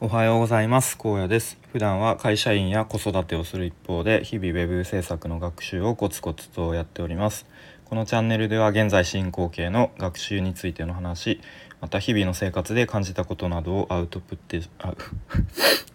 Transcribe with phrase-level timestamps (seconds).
[0.00, 0.96] おはようございます。
[0.96, 1.58] 高野です。
[1.72, 7.46] 普段は会社員や子育てをする一方で日々ウェブ制作の学習をコツコツとやっております。
[7.84, 11.40] このチャンネルでは現在進行形の学習についての話
[11.80, 14.96] また日々の生活で感じたことなどをアウトプット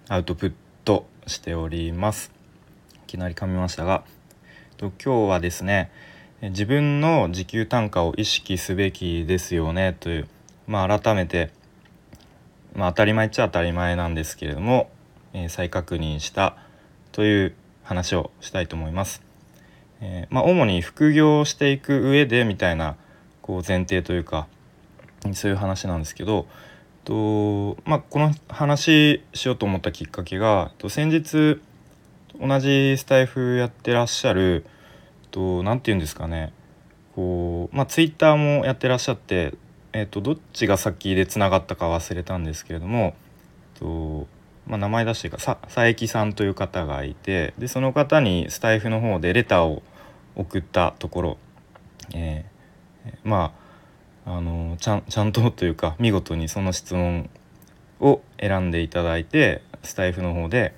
[0.10, 2.34] アウトプットしております。
[2.96, 4.04] いきなり噛みましたが
[4.76, 5.92] と今日はですね
[6.42, 10.28] 自分の時給単価を意識すべきですよねという
[10.68, 11.52] まあ改めて
[12.76, 14.90] まあ、当たり前っちゃ当たり前なんですけれども、
[15.34, 16.58] えー、再確認した
[17.12, 19.22] という話をしたいと思います。
[20.02, 22.96] えー、まあ、主に副業をしていく上でみたいな
[23.42, 24.48] こう前提というか
[25.34, 26.48] そういう話なんですけど
[27.06, 31.62] と、まあ、この話しようと思ったきっかけがと先日
[32.40, 34.66] 同じスタイフやってらっしゃる
[35.36, 36.54] 何て言うんですかね
[37.16, 39.54] こう、まあ、ツイッターもやってらっしゃって
[39.94, 43.16] えーと、どっちが先でつながったか忘れたんですけれども、
[43.80, 44.28] と
[44.68, 49.84] まあ、名前出してか佐伯さんという方がいてでその方にスタイフの方でレターを
[50.36, 51.38] 送ったところ、
[52.14, 53.54] えー、ま
[54.26, 57.30] ああのちゃんちゃんとというか見事にその質問
[58.00, 60.74] を選んでいただいてスタイフの方で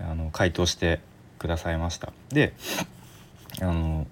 [0.00, 1.00] あの回答して
[1.38, 2.12] くださいました。
[2.30, 2.54] で
[3.60, 4.06] あの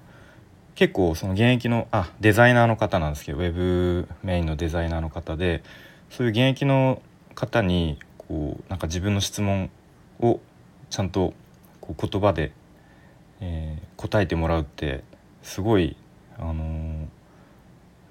[0.78, 5.64] 結構その現役のあデザイナーの方なんですけどウェブメインのデザイナーの方で
[6.08, 7.02] そういう現役の
[7.34, 9.70] 方にこうなんか自分の質問
[10.20, 10.38] を
[10.88, 11.34] ちゃんと
[11.80, 12.52] こう言葉で、
[13.40, 15.02] えー、答えてもらうって
[15.42, 15.96] すごい、
[16.38, 17.06] あのー、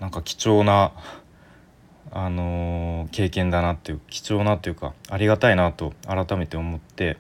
[0.02, 0.92] なんか貴重な、
[2.12, 7.16] あのー、経験だなっていう貴重なっていうかありがたいなと改めて思って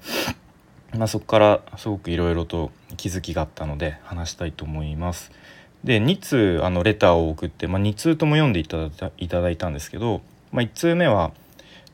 [0.95, 5.31] まあ、そこからすごくいろいろと気づきがあったので話したいと思います。
[5.83, 10.21] で2通あのレターを送って、まあ、2通とも読んでいただいたいただいたんですけど、
[10.51, 11.31] まあ、1通目は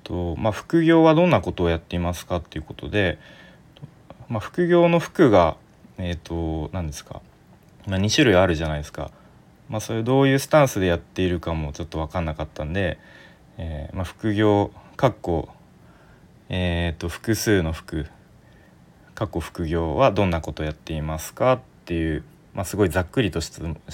[0.03, 3.19] と、まあ、副業はどんなことをやっていますかっていうことで、
[4.29, 5.57] まあ、副業の服が
[5.97, 7.21] え、ー、と何ですか、
[7.87, 9.11] まあ、2種類あるじゃないですか。
[9.69, 12.99] まあ、それどういうスタンスでやっているかもちょっと分かんなかったんで、
[13.57, 15.49] えーまあ、副業かっこ
[16.49, 18.07] えーと複数の服
[19.15, 23.49] 過去副業はどんなことをやっていますかっていう、まあ、すごいざっくりとし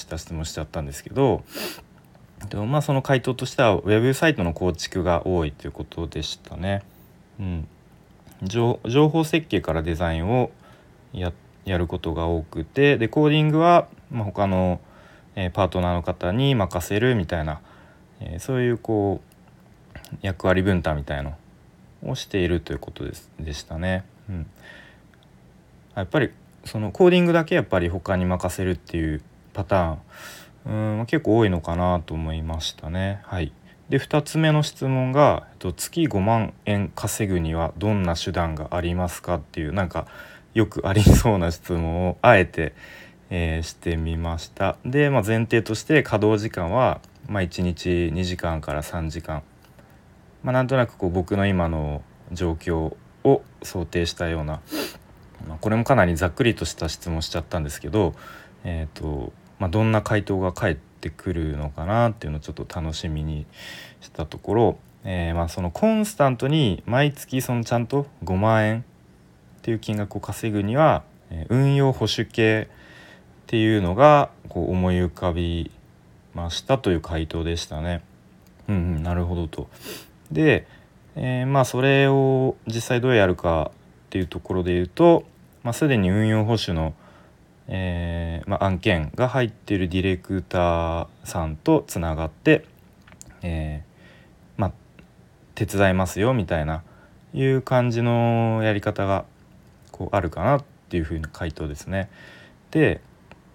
[0.05, 1.43] た質問しちゃったんですけど
[2.49, 6.83] でもまあその回答としてはウェブサイトの構築が多いということでしたね。
[7.37, 7.67] うん、
[8.43, 10.51] 情報設計からデザインを
[11.13, 11.33] や
[11.65, 14.79] ることが多くてでコーディングは、まあ、他の、
[15.35, 17.59] えー、パートナーの方に任せるみたいな、
[18.21, 19.21] えー、そういうこ
[20.13, 21.35] う役割分担みたいの
[22.05, 24.05] をしているということですでしたね。
[24.29, 24.47] うん
[25.99, 26.31] やっぱり
[26.65, 29.21] そのコーディングだけやっぱり他に任せるっていう
[29.53, 33.21] パターンうん結構多いのかなと思いましたね。
[33.23, 33.51] はい、
[33.89, 40.07] で2つ目の質問が「月5万円稼ぐにはどんな手段がありますか?」っていうなんか
[40.53, 42.73] よくありそうな質問をあえて、
[43.29, 44.77] えー、してみました。
[44.85, 49.43] で、まあ、前提として稼働時間は、まあ、1日2時間から3時間、
[50.43, 54.61] まあ、なんとなくこう僕の今の状況を想定したような
[55.47, 58.13] まあ、これもかなりざっくりとした質問しちゃったんですけど、
[58.63, 63.45] えーとまあ、どんな回答が返ってくるのかなっていうのをちょっと楽しみに
[64.01, 68.79] したところ、えー、まあそのコンスタントに毎月そのちゃんと5万円
[69.59, 71.03] っていう金額を稼ぐには、
[71.49, 75.71] 運用保守系っていうのがこう思い浮かび
[76.33, 78.01] ましたという回答でしたね。
[78.67, 79.69] うん、うん、なるほどと。
[80.31, 80.65] で、
[81.15, 83.71] えー、まあそれを実際どうやるか
[84.09, 85.23] っていうところで言うと、
[85.61, 86.95] まあ、すでに運用保守の、
[87.67, 92.65] えー、まあ、案件が入っているディレクターさんとつながって、
[93.43, 94.71] えー、まあ、
[95.53, 96.81] 手伝いますよみたいな
[97.35, 99.25] いう感じのやり方が
[99.91, 102.09] こうあるかなっていうふうな回答ですね。
[102.71, 103.01] で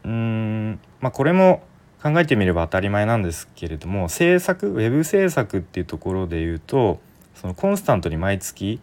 [0.04, 1.64] うーんまこれも
[2.00, 7.00] 考えてみれば当たり前なんですけれども制作ウェブ制作っていうところで言うと
[7.34, 8.78] そのコンスタントに毎月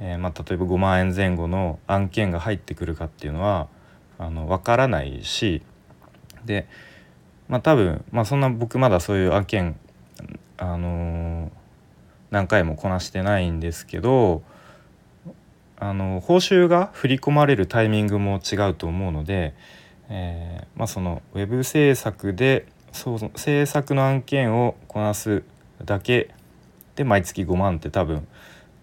[0.00, 3.68] えー、まあ、例えば5万円前後の案件が入ってくるかっていうのは
[4.18, 5.62] あの分からないし
[6.44, 6.66] で、
[7.48, 9.76] まあ、多分、まあ、そんな僕まだそういう案件、
[10.56, 11.50] あのー、
[12.30, 14.42] 何回もこなしてないんですけど
[15.76, 19.54] あの報酬が振り込まれるタイミングも違うと思うので、
[20.08, 25.42] えー、まあ、そのウェブ制作でそう制作の案件をこなす
[25.84, 26.30] だけ
[26.94, 28.26] で毎月5万って多分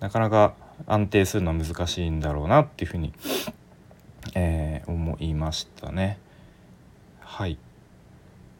[0.01, 0.53] なかなか
[0.87, 3.13] 安定するのは難しいんだろうなっていうふうに、
[4.35, 6.19] えー、思いましたね。
[7.19, 7.57] はい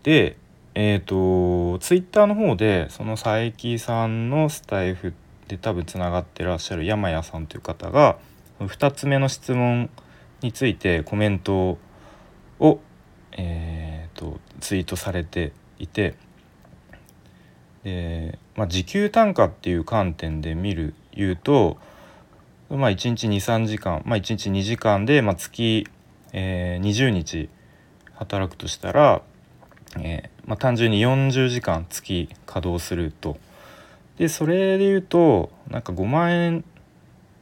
[0.03, 0.37] で
[0.73, 5.13] えっ、ー、とツイッターの方でその佐伯さんのスタイフ
[5.47, 8.17] で多分つながってらっしゃる山谷さんという方が
[8.59, 9.89] 2つ目の質問
[10.41, 11.77] についてコメント
[12.59, 12.79] を、
[13.33, 16.15] えーと、ツイートされていて
[17.83, 21.77] で、まあ、時給単価っていう観点で見る言うと、
[22.77, 25.87] まあ、1日23時間、まあ、1日2時間で、まあ、月、
[26.33, 27.49] えー、20日
[28.13, 29.21] 働くとしたら、
[29.99, 33.37] えーまあ、単純に40時間月稼働すると。
[34.17, 36.63] でそれで言うとなんか5万円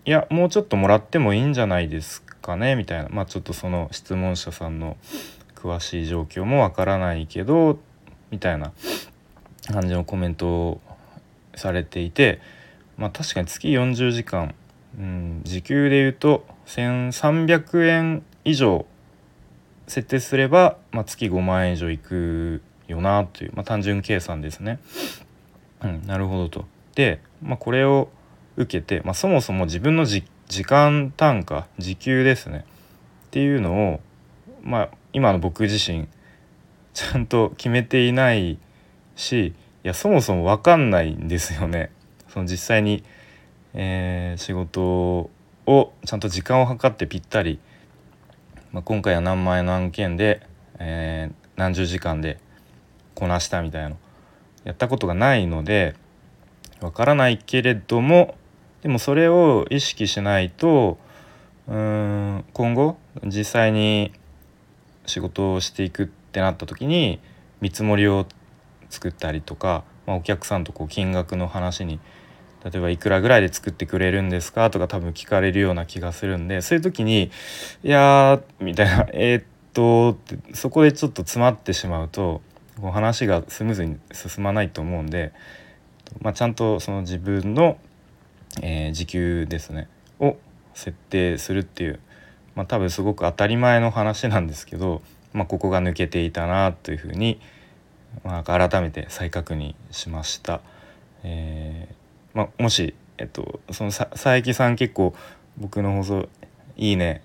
[0.05, 4.95] いやもうちょっともらってもいいんじゃないですかねみたいなまあちょっとその質問者さんの
[5.55, 7.79] 詳しい状況もわからないけど
[8.31, 8.71] みたいな
[9.67, 10.81] 感じのコメントを
[11.55, 12.39] されていて
[12.97, 14.55] まあ確かに月40時間、
[14.97, 18.85] うん、時給で言うと1300円以上
[19.87, 24.79] 設定すれば、まあ、月5万円以上いくよなという、まあ、単純計算ですね。
[25.83, 26.65] うん、なるほどと。
[26.95, 28.09] で、まあ、これを
[28.57, 30.23] 受けて、まあ、そもそも自分の時
[30.65, 32.65] 間単価時給ですね
[33.27, 33.99] っていうのを、
[34.63, 36.07] まあ、今の僕自身
[36.93, 38.59] ちゃんと決めていない
[39.15, 39.47] し
[39.83, 41.91] いやそもそも分かんないんですよね。
[42.27, 43.03] その実際に、
[43.73, 45.29] えー、仕事
[45.65, 47.59] をちゃんと時間を計ってぴったり、
[48.71, 50.45] まあ、今回は何万円の案件で、
[50.79, 52.39] えー、何十時間で
[53.15, 53.97] こなしたみたいなの。
[54.63, 55.95] やったことがないので
[56.81, 58.35] わからないけれども
[58.81, 60.97] でもそれを意識しないと
[61.67, 64.11] うん今後実際に
[65.05, 67.19] 仕事をしていくってなった時に
[67.61, 68.25] 見積もりを
[68.89, 71.99] 作ったりとか、まあ、お客さんとこう金額の話に
[72.63, 77.31] 例えばいくらぐらいで作ってくれるんですかとか多分聞かれるような気がするんでそういう時に
[77.83, 82.41] 「いやみたいな「えー、っと」ってそこでちょっと詰まってしまうと
[82.81, 85.31] こう話がスムーズに進まないと思うんで、
[86.21, 87.77] まあ、ちゃんとその自分の、
[88.61, 89.87] えー、時給ですね
[90.19, 90.37] を
[90.73, 91.99] 設定するっていう、
[92.55, 95.01] まあ、多分すごく当たり前の話なんですけど、
[95.33, 97.39] まあ、ここが抜けていたなというふうに、
[98.23, 100.61] まあ、改めて再確認しました。
[101.23, 101.98] えー
[102.39, 105.13] まあ、もし、えっと、その佐伯さん結構
[105.57, 106.29] 僕の放送
[106.77, 107.21] いいね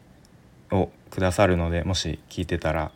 [0.72, 2.90] をくださるのでもし聞いてたら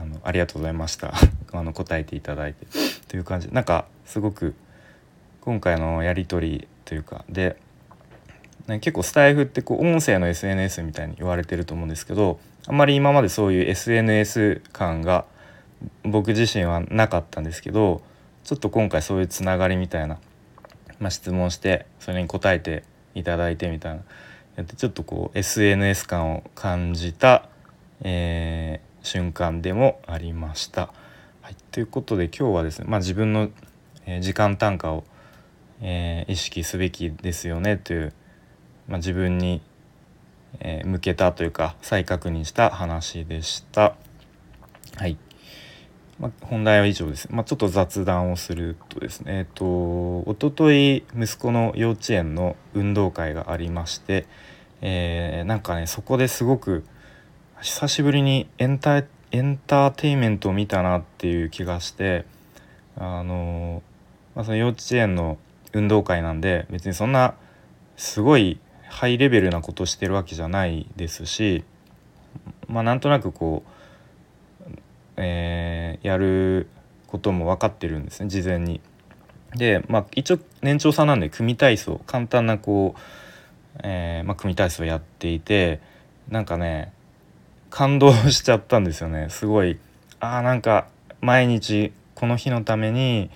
[0.00, 1.12] あのありがとうございました。
[1.52, 2.66] あの答えていただいて。
[3.08, 3.48] という感じ。
[3.50, 4.54] なんかすごく
[5.40, 7.56] 今回のやり取りというかで、
[8.68, 12.38] ね、結構スタイフってこう音声の SNS みたいに言われてると思うんですけど
[12.68, 15.24] あんまり今までそういう SNS 感が
[16.04, 18.00] 僕自身はなかったんですけど
[18.44, 20.18] ちょっと今回そういうつながりみたいな、
[21.00, 22.84] まあ、質問してそれに答えて
[23.14, 27.48] いただいてみたいなちょっとこう SNS 感を感じた、
[28.02, 30.92] えー、瞬間でもありました。
[31.42, 33.50] はい、ということで今日はですね、まあ、自分の、
[34.20, 35.04] 時間単価を、
[35.82, 38.12] えー、意識すべきですよねという、
[38.88, 39.62] まあ、自分に、
[40.84, 43.94] 向けたというか再確認した話でした。
[44.96, 45.27] はい。
[46.20, 47.28] まあ、本題は以上です。
[47.30, 54.26] まあ、ちょっと雑談をするとですね、えっと、おととい息子の幼稚園の運動会がありまして、
[54.80, 56.84] えー、なんかねそこですごく
[57.60, 62.24] 久しぶりにエンタエンターテインメントを見たなっていう気がして
[62.96, 63.82] あの、
[64.34, 65.38] まあ、その幼稚園の
[65.72, 67.34] 運動会なんで別にそんな
[67.96, 71.62] すごいハイレベルなことしてるわけじゃないですし
[72.68, 73.77] まあなんとなくこう、
[75.18, 76.68] えー、やる
[77.08, 78.80] ことも分かってるんですね事前に。
[79.54, 83.00] でまあ一応年長さんなんで組体操簡単なこう、
[83.82, 85.80] えーまあ、組体操やっていて
[86.28, 86.92] なんかね
[87.70, 89.78] 感動しちゃったんですよねすごい
[90.20, 90.88] あーなんか
[91.20, 93.30] 毎日この日のために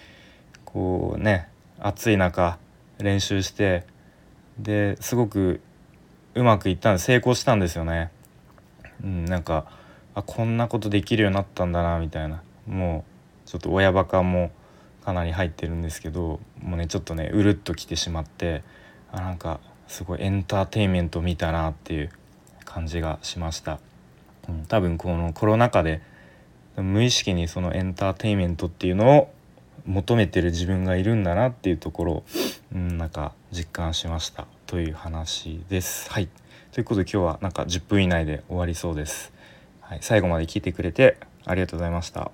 [0.66, 1.48] こうね
[1.80, 2.58] 暑い中
[2.98, 3.84] 練習して
[4.58, 5.60] ですごく
[6.34, 8.10] うまくいったんで成功したんですよね。
[9.02, 9.66] うん、なんか
[10.14, 13.04] あこんなことできるようになったんだなみたいなも
[13.46, 14.50] うちょっと親バカも
[15.04, 18.62] かなり入ってるんですけどもうねちょっとねうるっときてしまって
[19.10, 22.10] あなんかすごいエンターテインメント見たなっていう
[22.64, 23.78] 感じがしました。
[24.48, 26.00] うん、多分このコロナ禍で
[26.76, 29.32] 無意識にそのエンターテインメントっていうのを
[29.86, 32.24] 求めてる自分がいるんだなっていうところを、
[32.74, 36.10] うん、なんか実感しましたという話です。
[36.10, 36.28] はい
[36.72, 39.32] ということで今日はなんか10分以内で終わりそうです。
[39.82, 42.30] はい、最後まで聞いてくれてありがとうございました。